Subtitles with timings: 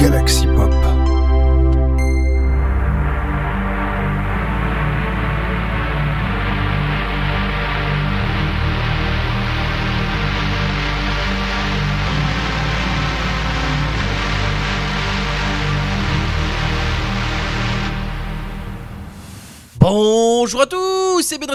[0.00, 0.49] Galaxy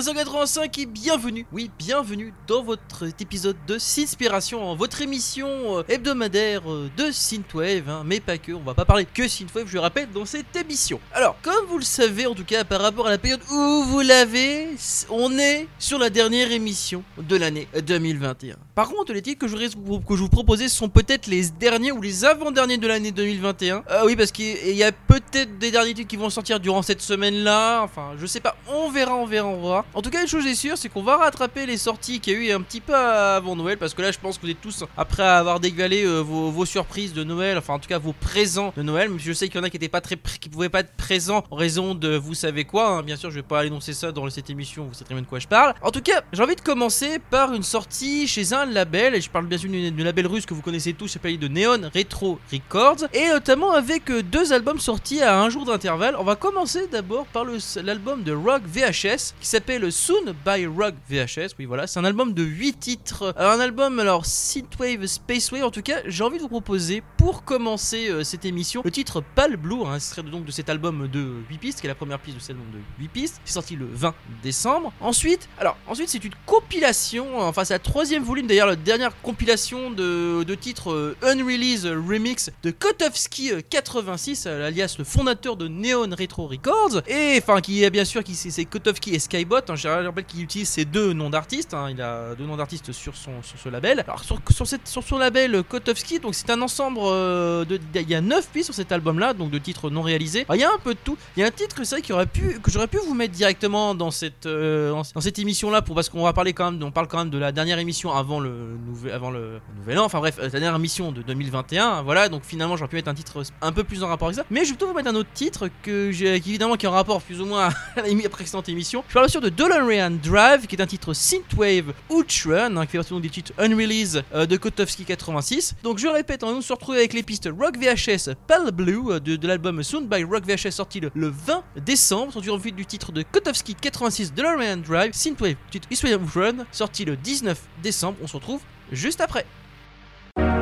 [0.05, 6.71] 385 et bienvenue, oui, bienvenue dans votre épisode de Sinspiration, hein, votre émission euh, hebdomadaire
[6.71, 8.03] euh, de Synthwave, hein.
[8.05, 10.99] mais pas que, on va pas parler que Synthwave, je le rappelle, dans cette émission.
[11.11, 14.01] Alors, comme vous le savez, en tout cas par rapport à la période où vous
[14.01, 14.67] l'avez,
[15.09, 18.57] on est sur la dernière émission de l'année 2021.
[18.75, 22.77] Par contre, les titres que je, vous proposais sont peut-être les derniers ou les avant-derniers
[22.77, 23.83] de l'année 2021.
[23.89, 27.01] Euh, oui, parce qu'il y a peut-être des derniers titres qui vont sortir durant cette
[27.01, 29.85] semaine-là, enfin, je sais pas, on verra, on verra, on verra.
[29.95, 32.35] En tout cas, une chose est sûre, c'est qu'on va rattraper les sorties qu'il y
[32.35, 34.59] a eu un petit peu avant Noël, parce que là, je pense que vous êtes
[34.59, 38.73] tous, après avoir dégalé euh, vos, surprises de Noël, enfin en tout cas vos présents
[38.75, 40.67] de Noël, mais je sais qu'il y en a qui étaient pas très, qui pouvaient
[40.67, 42.89] pas être présents en raison de vous savez quoi.
[42.89, 43.03] hein.
[43.03, 45.27] Bien sûr, je vais pas énoncer ça dans cette émission, vous savez très bien de
[45.27, 45.75] quoi je parle.
[45.81, 49.29] En tout cas, j'ai envie de commencer par une sortie chez un label, et je
[49.29, 53.05] parle bien sûr du label russe que vous connaissez tous, s'appelle de Neon Retro Records,
[53.13, 56.17] et notamment avec euh, deux albums sortis à un jour d'intervalle.
[56.19, 57.45] On va commencer d'abord par
[57.81, 61.55] l'album de Rock VHS qui s'appelle Soon by Rock VHS.
[61.59, 63.33] Oui, voilà, c'est un album de 8 titres.
[63.37, 65.63] Alors, un album, alors Synthwave Spacewave.
[65.63, 69.23] En tout cas, j'ai envie de vous proposer pour commencer euh, cette émission le titre
[69.35, 71.95] Pale Blue, hein, ce serait donc de cet album de 8 pistes, qui est la
[71.95, 73.41] première piste de cet album de 8 pistes.
[73.45, 74.13] C'est sorti le 20
[74.43, 74.93] décembre.
[74.99, 79.91] Ensuite, alors, ensuite, c'est une compilation, enfin, c'est la troisième volume d'ailleurs, la dernière compilation
[79.91, 85.67] de, de titres euh, Unreleased Remix de Kotowski euh, 86, euh, alias le fondateur de
[85.67, 89.64] Neon Retro Records, et enfin, qui est bien sûr qui c'est Kotowski et Skybot.
[89.69, 91.73] Hein, je rappelle qu'il utilise ces deux noms d'artistes.
[91.73, 94.03] hein, il a deux noms d'artistes sur son sur ce label.
[94.07, 98.15] Alors sur, sur, sur son label Kotowski, donc c'est un ensemble euh, de il y
[98.15, 100.45] a 9 pistes sur cet album-là, donc de titres non réalisés.
[100.53, 101.17] Il y a un peu de tout.
[101.35, 103.95] Il y a un titre c'est qui aurait pu que j'aurais pu vous mettre directement
[103.95, 107.07] dans cette euh, dans cette émission-là pour parce qu'on va parler quand même on parle
[107.07, 110.05] quand même de la dernière émission avant le nouvel avant le nouvel an.
[110.05, 112.03] Enfin bref, euh, la dernière émission de 2021.
[112.03, 114.45] Voilà, donc finalement j'aurais pu mettre un titre un peu plus en rapport avec ça.
[114.49, 116.93] Mais je vais plutôt vous mettre un autre titre que j'ai évidemment qui est en
[116.93, 119.03] rapport plus ou moins à la précédente émission.
[119.07, 122.91] Je parle bien sûr de DeLorean Drive, qui est un titre synthwave outrun, hein, qui
[122.91, 125.75] fait partie donc des titres unreleased euh, de Kotowski 86.
[125.83, 129.47] Donc je répète, on se retrouver avec les pistes Rock VHS Pale Blue euh, de,
[129.47, 133.11] l'album Sound by Rock VHS sorti le, le 20 décembre, sorti en vue du titre
[133.11, 138.17] de Kotowski 86 DeLorean Drive, synthwave titre Eastway Outrun, sorti le 19 décembre.
[138.23, 138.61] On se retrouve
[138.91, 139.45] juste après.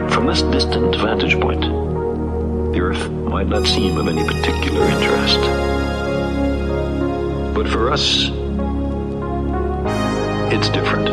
[0.09, 1.61] From this distant vantage point,
[2.73, 5.39] the Earth might not seem of any particular interest.
[7.55, 8.31] But for us,
[10.53, 11.07] it's different.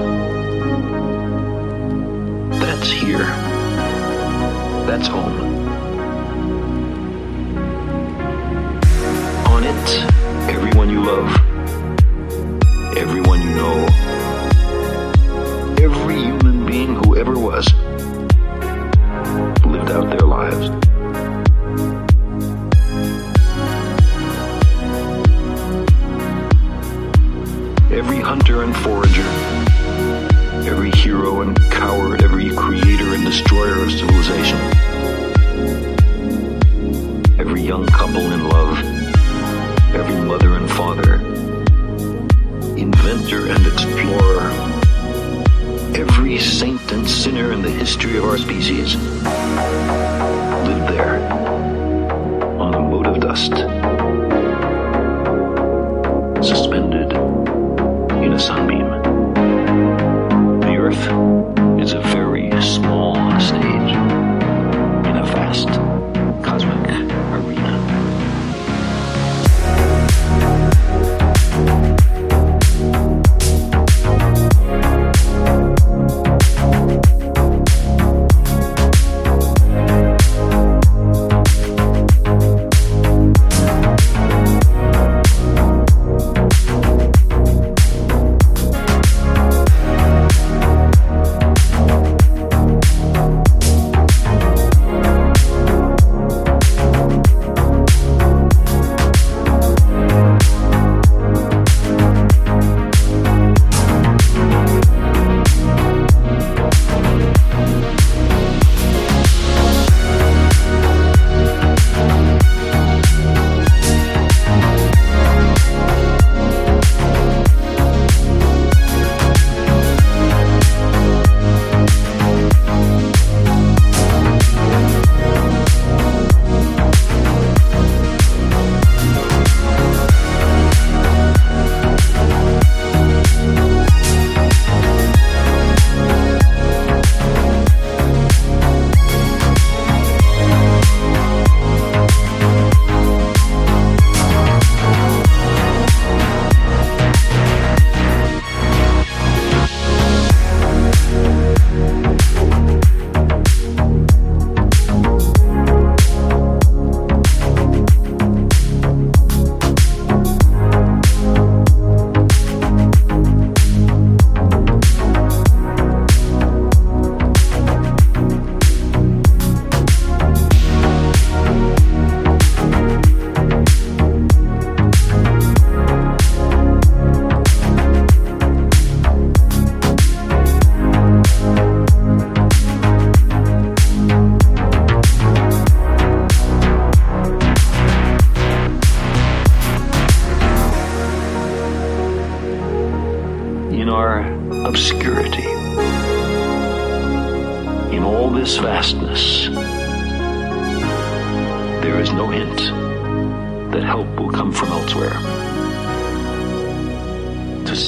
[2.60, 3.24] That's here.
[4.86, 5.40] That's home.
[9.46, 10.04] On it,
[10.50, 11.34] everyone you love,
[12.98, 13.86] everyone you know,
[15.80, 17.66] every human being who ever was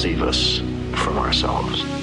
[0.03, 0.57] save us
[1.01, 2.02] from ourselves.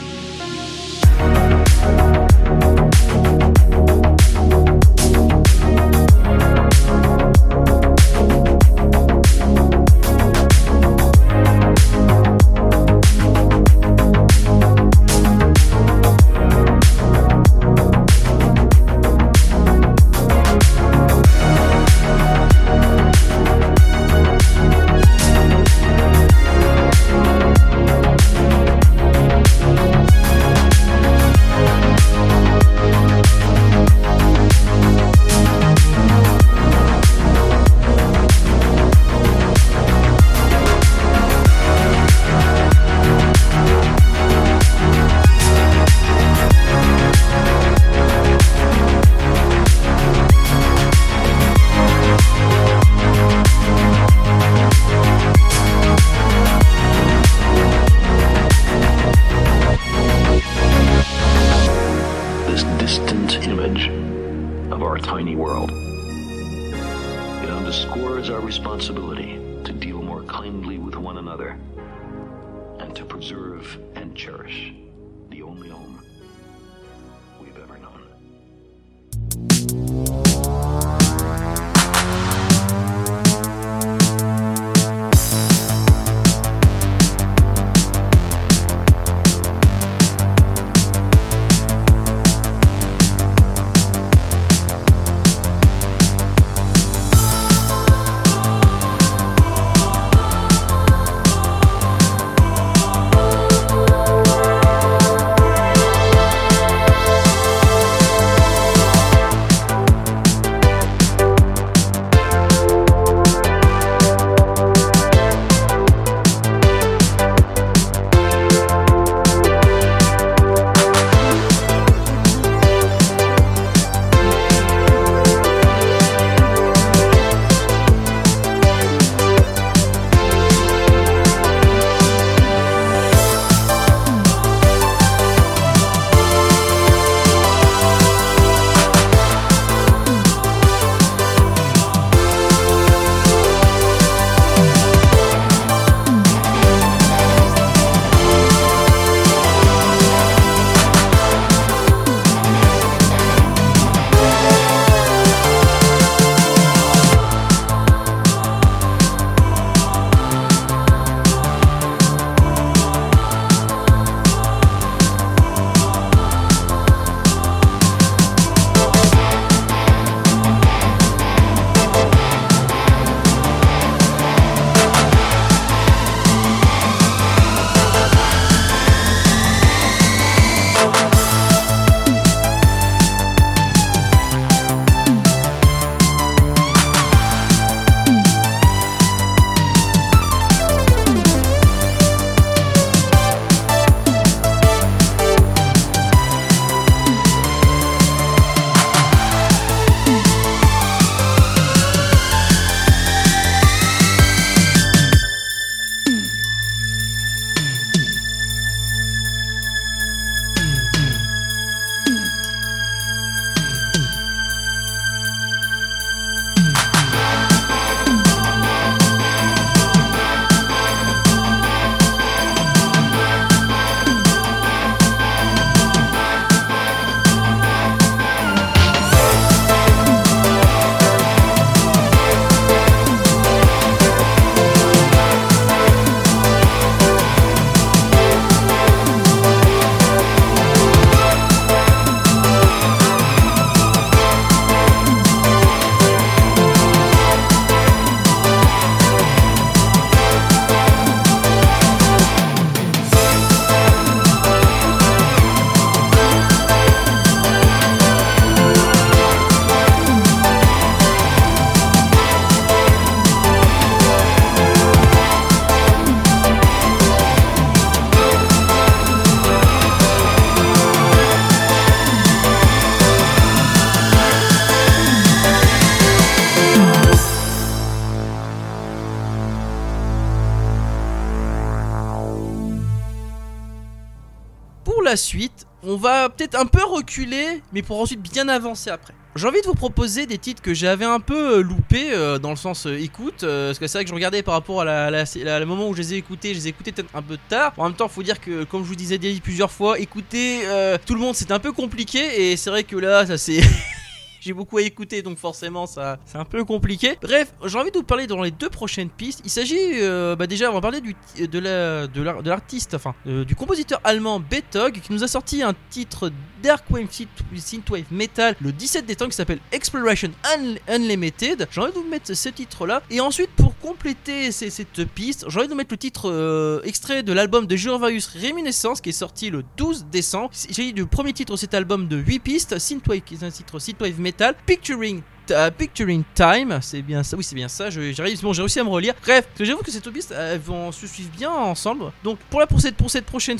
[285.10, 289.12] La suite, on va peut-être un peu reculer, mais pour ensuite bien avancer après.
[289.34, 292.50] j'ai envie de vous proposer des titres que j'avais un peu euh, loupés euh, dans
[292.50, 295.10] le sens euh, écoute, parce que c'est vrai que je regardais par rapport à la,
[295.10, 297.72] le moment où je les ai écoutés, je les ai écoutés peut-être un peu tard.
[297.76, 300.60] En même temps, faut dire que, comme je vous disais déjà plusieurs fois, écouter
[301.06, 303.60] tout le monde c'est un peu compliqué, et c'est vrai que là, ça c'est.
[304.40, 307.16] J'ai beaucoup à écouter donc forcément ça c'est un peu compliqué.
[307.22, 309.40] Bref, j'ai envie de vous parler dans les deux prochaines pistes.
[309.44, 313.14] Il s'agit euh, bah déjà on va parler de la de l'ar- de l'artiste enfin
[313.26, 316.30] euh, du compositeur allemand Beethoven qui nous a sorti un titre
[316.62, 321.68] Dark Wave Synth- Synthwave Metal le 17 décembre qui s'appelle Exploration Un- Unlimited.
[321.70, 325.58] J'ai envie de vous mettre ce titre là et ensuite pour compléter cette piste, j'ai
[325.58, 329.12] envie de vous mettre le titre euh, extrait de l'album de Jurvarius Reminiscence qui est
[329.12, 330.50] sorti le 12 décembre.
[330.70, 333.50] J'ai dit du premier titre de cet album de 8 pistes, Synthwave qui est un
[333.50, 334.29] titre Synthwave Metal,
[334.66, 338.88] Picturing euh, Picturing Time, c'est bien ça, oui c'est bien ça, j'ai réussi à me
[338.88, 339.14] relire.
[339.22, 342.12] Bref, j'avoue que ces deux pistes elles vont se suivre bien ensemble.
[342.22, 342.96] Donc pour la cette,
[343.26, 343.58] prochaine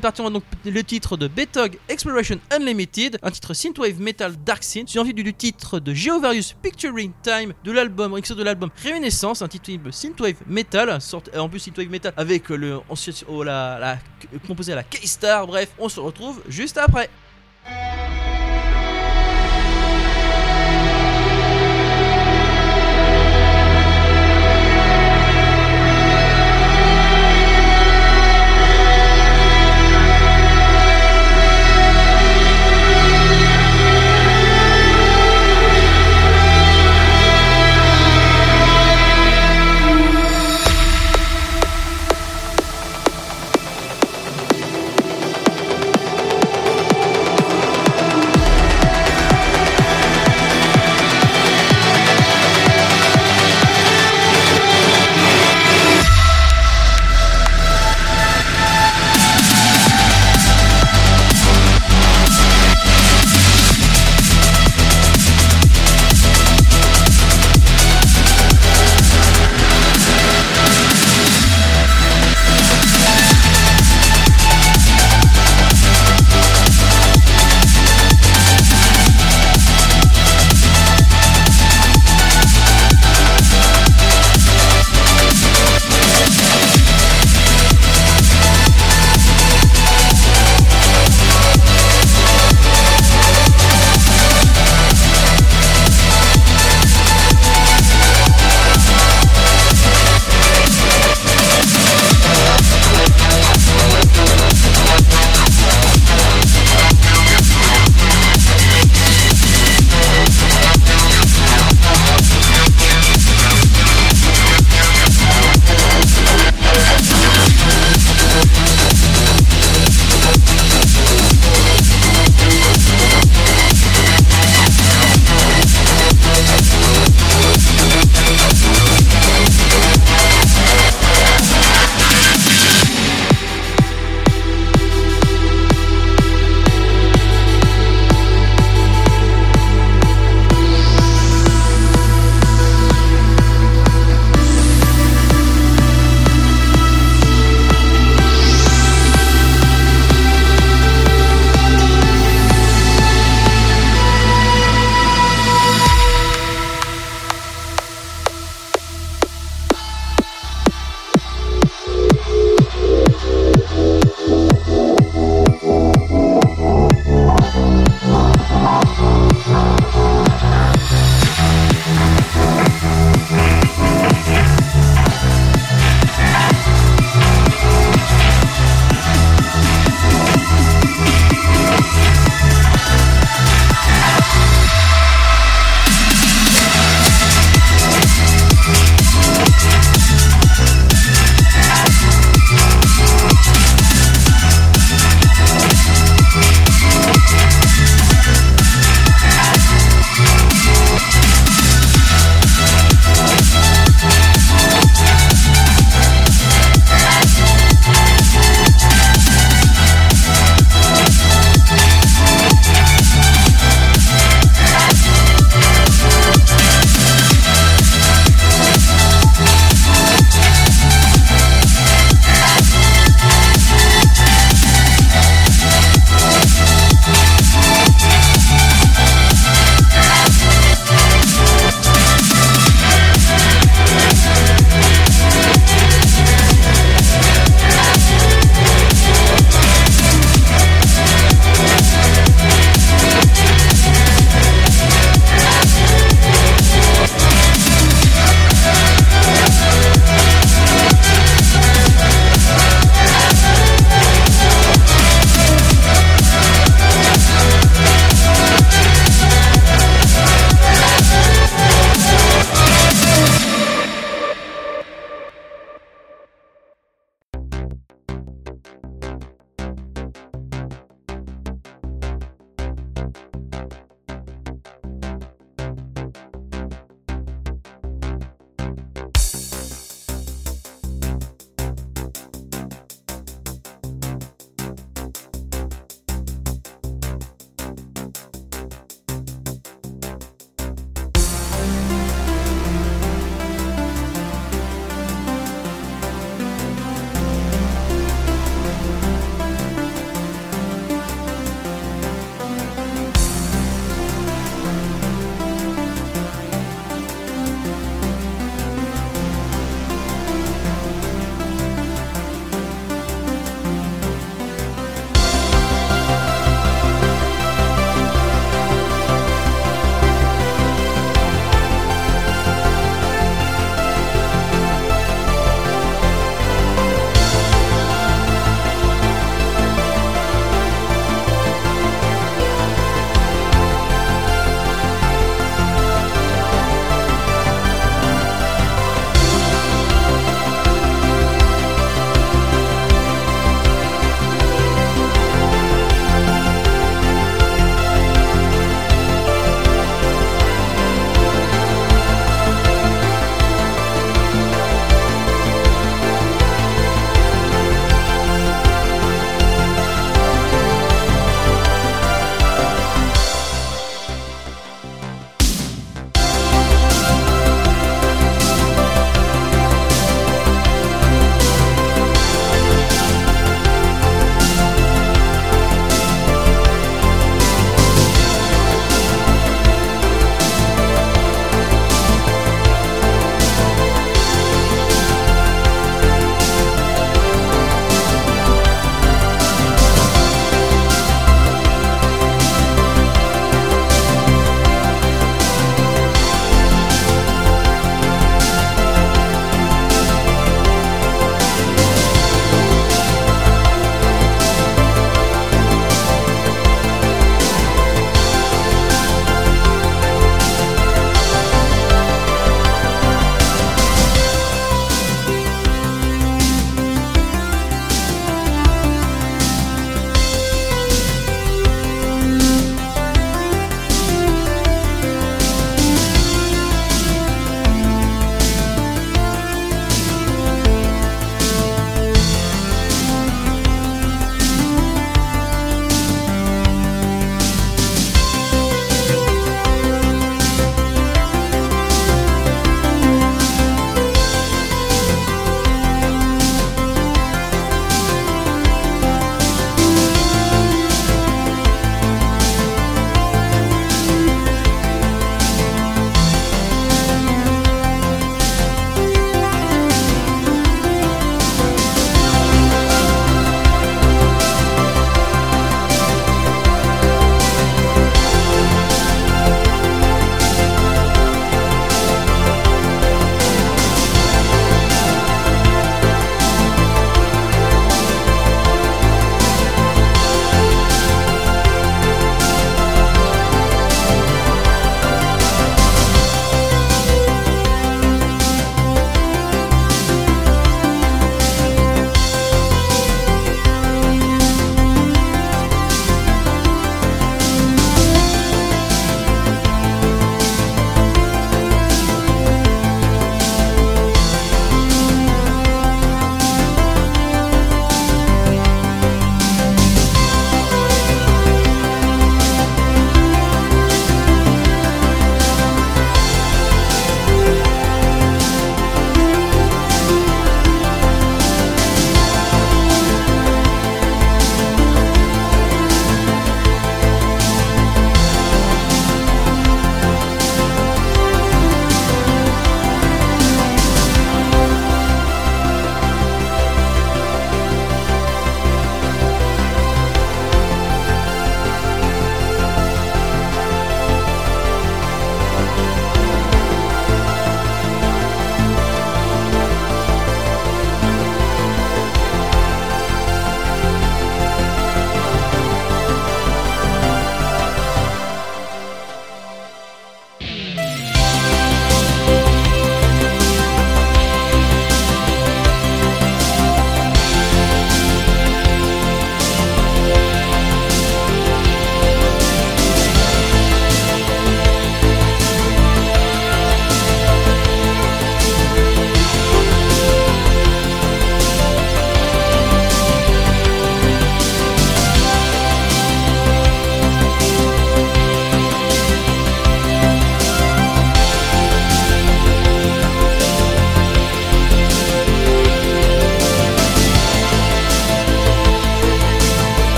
[0.00, 4.62] partie, on va donc le titre de Betog Exploration Unlimited, un titre synthwave metal dark
[4.62, 9.42] synth, suivi du, du titre de Geovarius Picturing Time de l'album extrait de l'album Réminiscence,
[9.42, 12.80] un titre synthwave metal, sorte, en plus synthwave metal avec le
[13.28, 13.98] oh, la, la
[14.46, 15.46] composé à la K-Star.
[15.46, 17.10] Bref, on se retrouve juste après.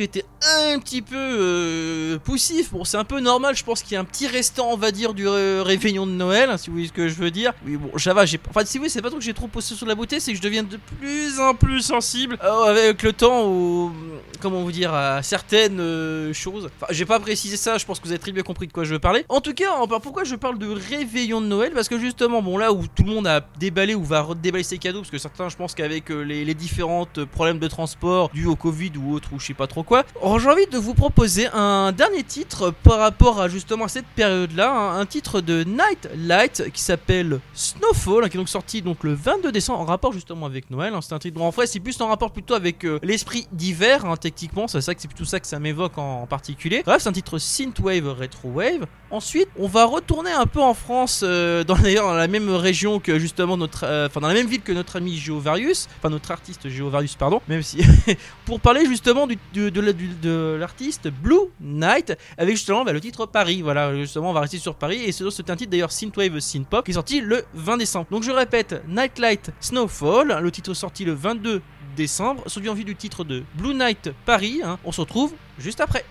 [0.00, 2.72] Été un petit peu euh, poussif.
[2.72, 4.90] Bon, c'est un peu normal, je pense qu'il y a un petit restant, on va
[4.90, 7.52] dire, du réveillon de Noël, hein, si vous voyez ce que je veux dire.
[7.66, 8.40] Oui, bon, ça va, j'ai.
[8.48, 10.38] Enfin, si vous c'est pas trop que j'ai trop posé sur la beauté, c'est que
[10.38, 13.92] je deviens de plus en plus sensible euh, avec le temps au.
[14.42, 16.68] Comment vous dire, à certaines euh, choses.
[16.76, 18.82] Enfin, j'ai pas précisé ça, je pense que vous avez très bien compris de quoi
[18.82, 19.24] je veux parler.
[19.28, 19.70] En tout cas,
[20.02, 21.70] pourquoi je parle de réveillon de Noël?
[21.72, 24.78] Parce que justement, bon, là où tout le monde a déballé ou va déballer ses
[24.78, 28.46] cadeaux, parce que certains, je pense qu'avec euh, les, les différentes problèmes de transport dus
[28.46, 30.94] au Covid ou autre, ou je sais pas trop quoi, alors, j'ai envie de vous
[30.94, 35.62] proposer un dernier titre par rapport à justement à cette période-là, hein, un titre de
[35.62, 39.84] Night Light qui s'appelle Snowfall, hein, qui est donc sorti donc le 22 décembre en
[39.84, 40.94] rapport justement avec Noël.
[40.94, 41.00] hein.
[41.00, 44.04] c'est un titre bon, en vrai, c'est plus en rapport plutôt avec euh, l'esprit d'hiver,
[44.04, 44.16] hein,
[44.66, 46.82] C'est ça que c'est plutôt ça que ça m'évoque en, particulier.
[46.84, 48.86] Bref, c'est un titre synthwave, retrowave.
[49.10, 53.56] Ensuite, on va retourner un peu en France, euh, dans la même région que justement
[53.56, 57.16] notre, euh, enfin dans la même ville que notre ami Geovarius, enfin notre artiste Geovarius,
[57.16, 57.82] pardon, même si
[58.46, 63.62] pour parler justement de, l'artiste Blue Night avec justement bah, le titre Paris.
[63.62, 66.92] Voilà, justement, on va rester sur Paris et c'est un titre d'ailleurs synthwave synthpop qui
[66.92, 68.06] est sorti le 20 décembre.
[68.10, 71.60] Donc je répète, Nightlight Snowfall, le titre sorti le 22
[71.96, 74.60] décembre, celui en vue du titre de Blue Night Paris.
[74.64, 74.78] hein.
[74.84, 76.04] On se retrouve juste après.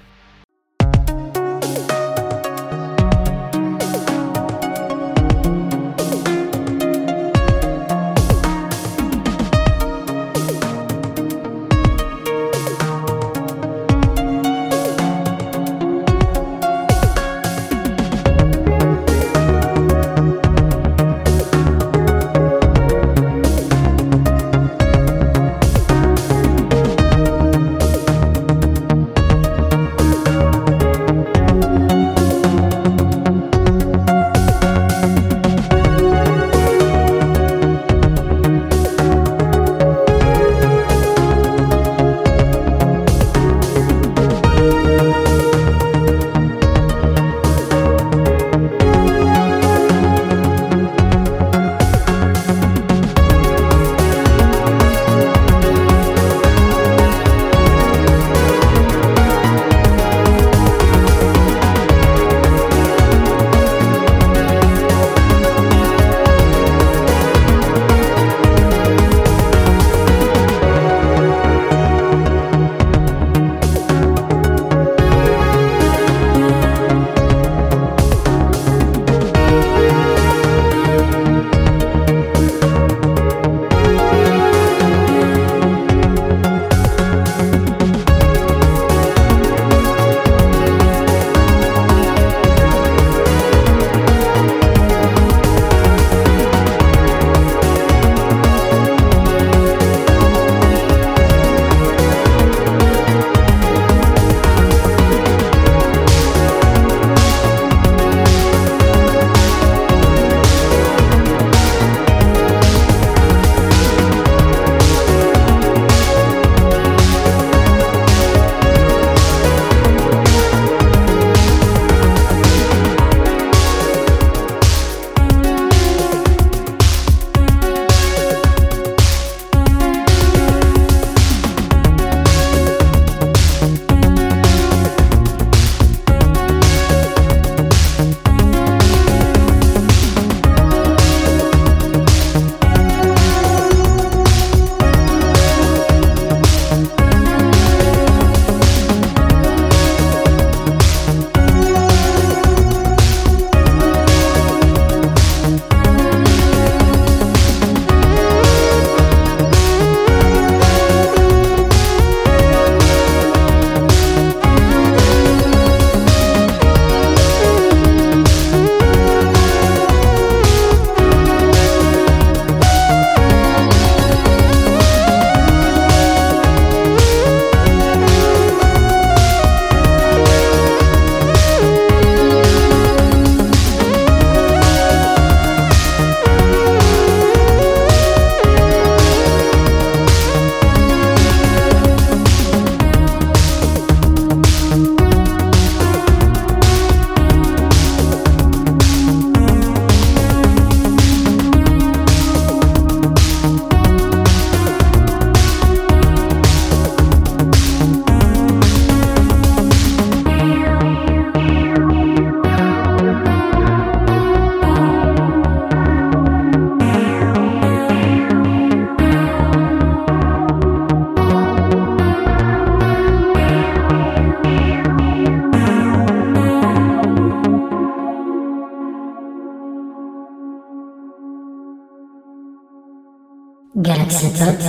[234.12, 234.60] Galaxy Pop.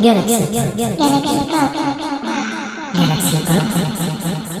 [0.00, 0.46] Galaxy
[1.50, 1.74] Pop.
[2.94, 4.51] Galaxy Pop.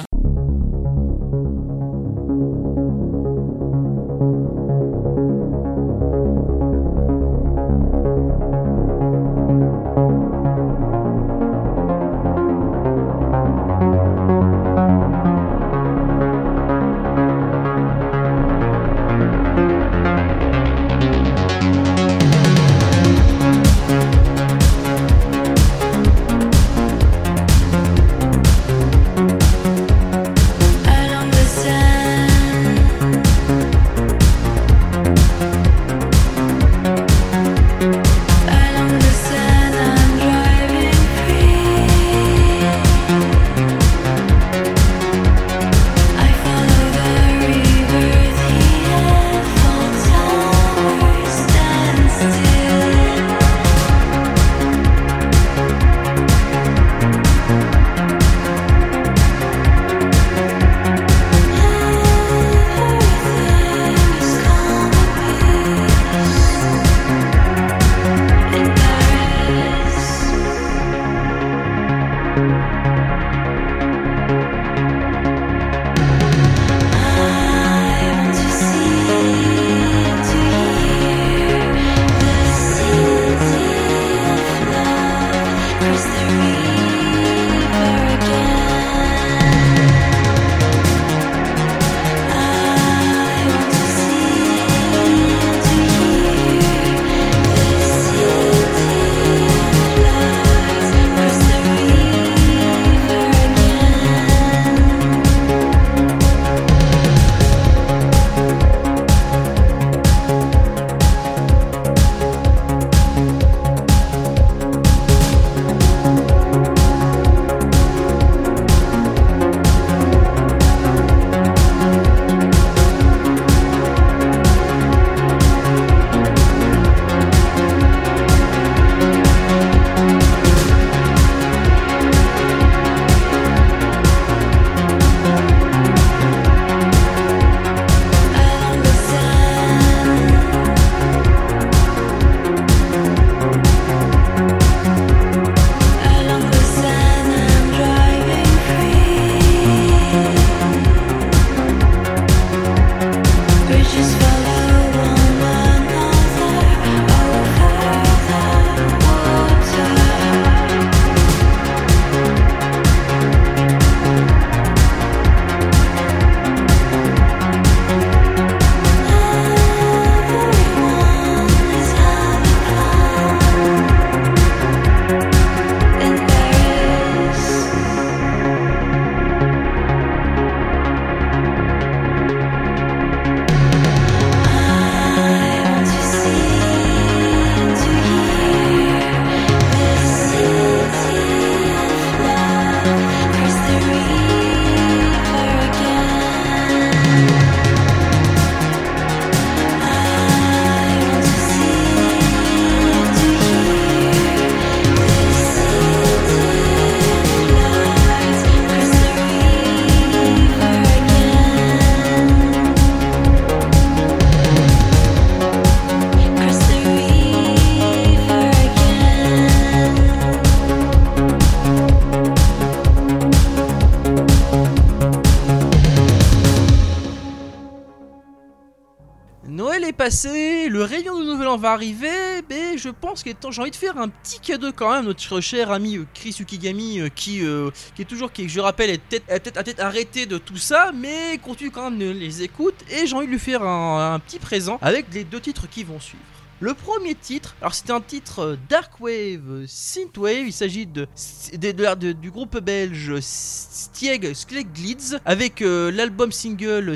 [233.16, 236.36] J'ai envie de faire un petit cadeau quand même à notre cher ami euh, Chris
[236.40, 240.38] Ukigami, euh, qui, euh, qui est toujours, qui je rappelle, est peut-être peut-être arrêté de
[240.38, 244.18] tout ça, mais continue quand même les écoute, et j'ai envie de lui faire un
[244.18, 246.22] petit présent avec les deux titres qui vont suivre.
[246.62, 251.08] Le premier titre, alors c'était un titre euh, Dark Wave euh, Synthwave, il s'agit de,
[251.54, 256.94] de- de- de- du groupe belge Stieg Skleglids avec euh, l'album single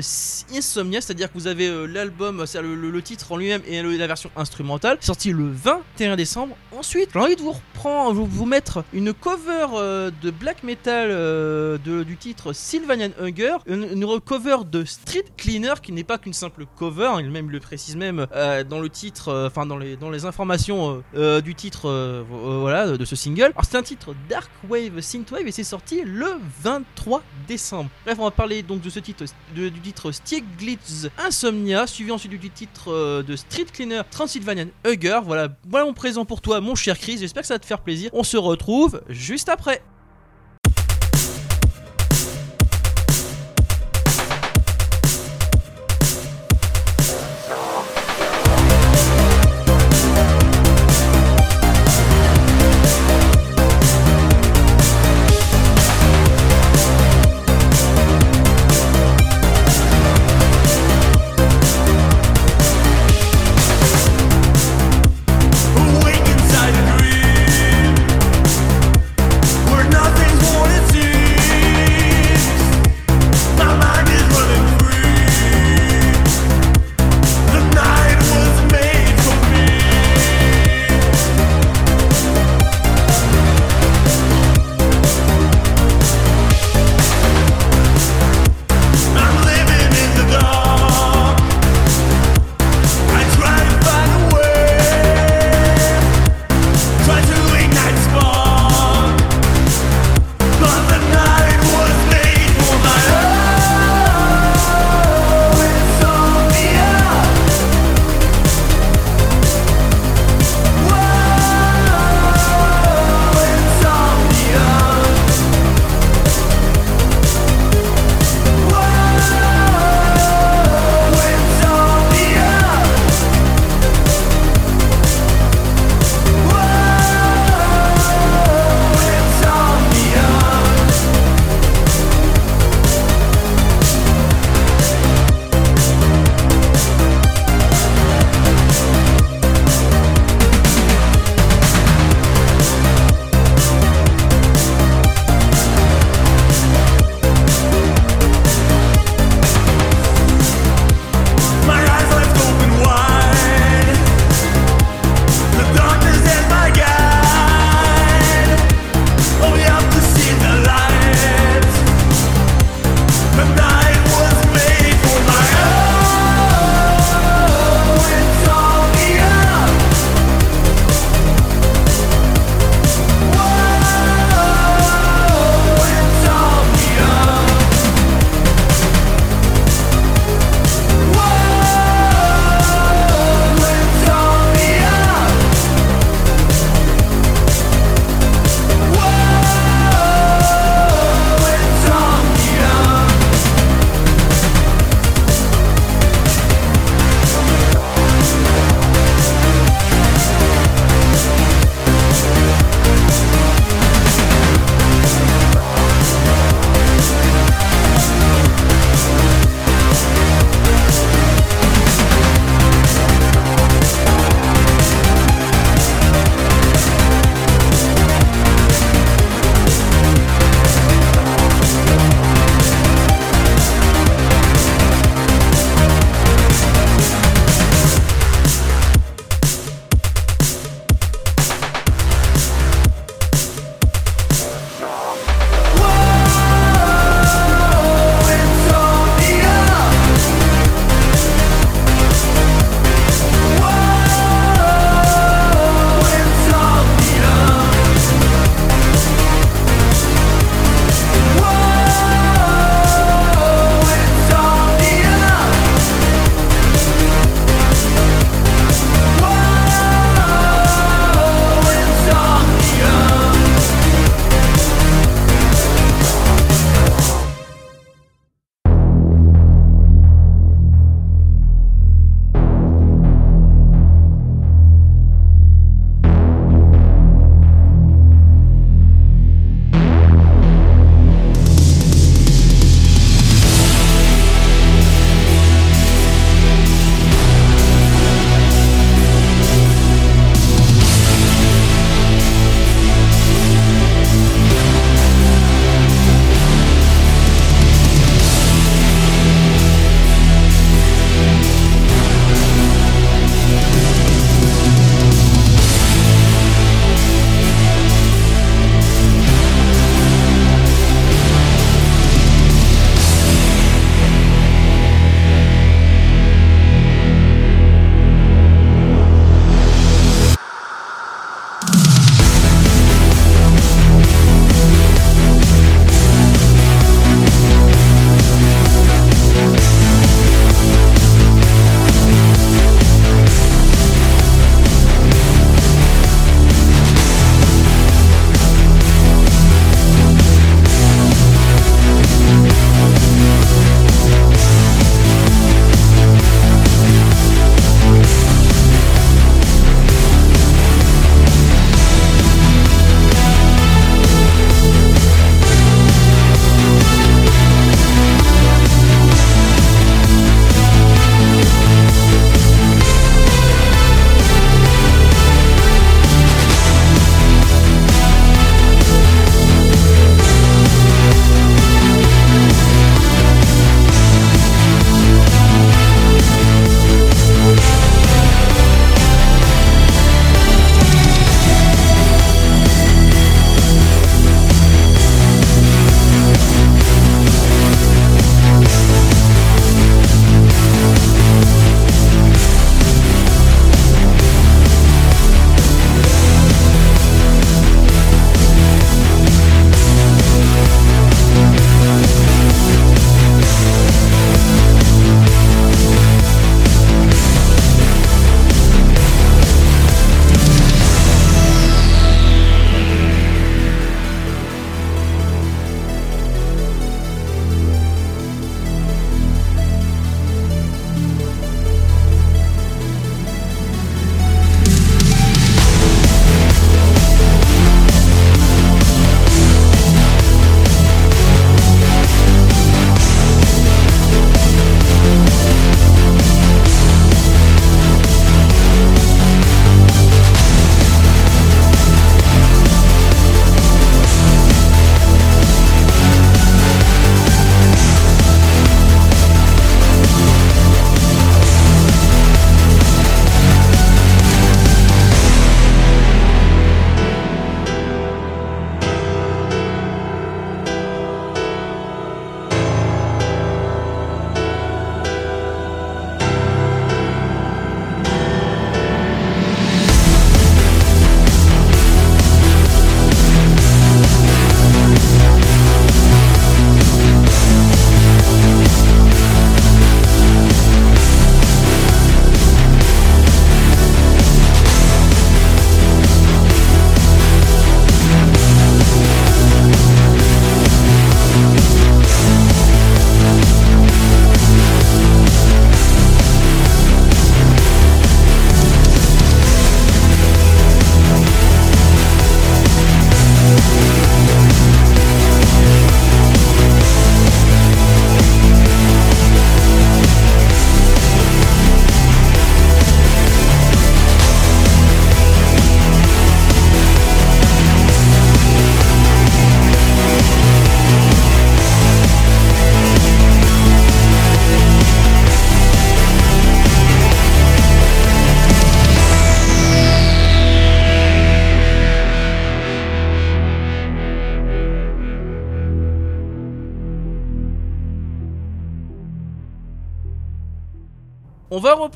[0.55, 4.07] Insomnia, c'est-à-dire que vous avez euh, l'album, le, le- le titre en lui-même et la
[4.07, 6.55] version instrumentale, sorti le 21 décembre.
[6.73, 9.67] Ensuite, j'ai envie de vous reprendre, vous, mettre une cover
[10.21, 11.09] de black metal
[11.79, 16.65] du titre Sylvanian Hunger, une, une cover de Street Cleaner qui n'est pas qu'une simple
[16.77, 18.27] cover, il même le précise même
[18.69, 23.51] dans le titre, dans les, informations euh, euh, du titre euh, de ce single.
[23.55, 26.27] Alors c'est un titre Dark Wave Synthwave et c'est sorti le
[26.61, 27.89] 23 décembre.
[28.05, 32.49] Bref, on va parler donc de ce titre, du titre Stieglitz Insomnia, suivi ensuite du
[32.49, 35.19] titre de Street Cleaner Transylvanian Hugger.
[35.23, 37.17] Voilà, voilà mon présent pour toi, mon cher Chris.
[37.19, 38.09] J'espère que ça va te faire plaisir.
[38.13, 39.81] On se retrouve juste après.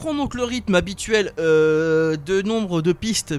[0.01, 3.35] Reprendre donc le rythme habituel euh, de nombre de pistes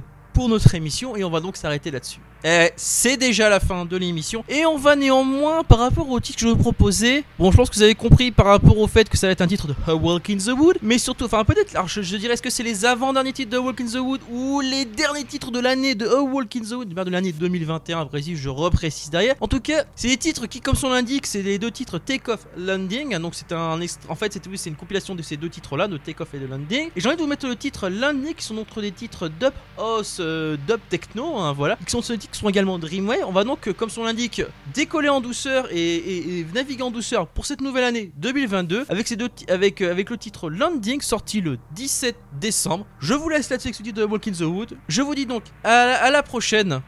[0.48, 2.20] notre émission et on va donc s'arrêter là-dessus.
[2.44, 6.38] Eh, c'est déjà la fin de l'émission et on va néanmoins par rapport au titre
[6.38, 7.24] que je vous proposais.
[7.38, 9.42] Bon, je pense que vous avez compris par rapport au fait que ça va être
[9.42, 12.34] un titre de A Walk in the Wood, mais surtout, enfin peut-être, alors je, dirais
[12.34, 15.24] est-ce que c'est les avant-derniers titres de A Walk in the Wood ou les derniers
[15.24, 18.48] titres de l'année de A Walk in the Wood, bien de l'année 2021, précis, je
[18.48, 19.36] reprécise derrière.
[19.40, 22.30] En tout cas, c'est des titres qui, comme son l'indique, c'est les deux titres Take
[22.30, 23.16] Off Landing.
[23.18, 23.78] Donc c'est un,
[24.08, 26.90] en fait, c'est une compilation de ces deux titres-là, de Take Off et de Landing.
[26.96, 29.52] Et j'ai envie de vous mettre le titre Landing, qui sont donc des titres dub
[29.78, 33.22] house, euh, dub techno, hein, voilà, qui sont titres qui sont également Dreamway.
[33.24, 34.42] On va donc, euh, comme son l'indique,
[34.74, 39.28] décoller en douceur et, naviguer en douceur pour cette nouvelle année 2022 avec ces deux,
[39.48, 42.86] avec euh, avec le titre Landing sorti le 17 décembre.
[43.00, 44.76] Je vous laisse là-dessus avec ce titre de Walk in the Wood.
[44.88, 46.82] Je vous dis donc à la prochaine.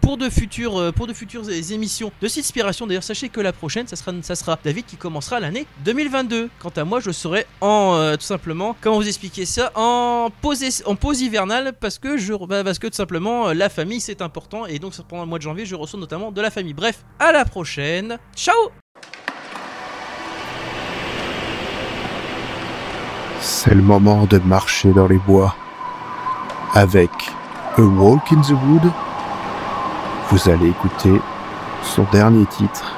[0.00, 3.86] Pour de futures euh, pour de futures émissions de Inspiration d'ailleurs sachez que la prochaine
[3.86, 7.94] ça sera ça sera David qui commencera l'année 2022 quant à moi je serai en
[7.94, 12.34] euh, tout simplement comment vous expliquer ça en pause en pause hivernale parce que je
[12.46, 14.66] bah, parce que tout simplement euh, la famille c'est important.
[14.66, 16.74] Et donc pendant le mois de janvier je reçois notamment de la famille.
[16.74, 18.18] Bref à la prochaine.
[18.36, 18.54] Ciao!
[23.40, 25.54] C'est le moment de marcher dans les bois.
[26.72, 27.10] Avec
[27.76, 28.90] A Walk in the Wood,
[30.30, 31.20] vous allez écouter
[31.82, 32.96] son dernier titre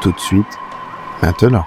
[0.00, 0.58] tout de suite,
[1.22, 1.66] maintenant.